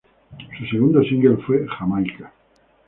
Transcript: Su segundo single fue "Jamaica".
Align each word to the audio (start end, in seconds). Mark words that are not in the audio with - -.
Su 0.57 0.65
segundo 0.65 1.03
single 1.03 1.37
fue 1.45 1.63
"Jamaica". 1.67 2.33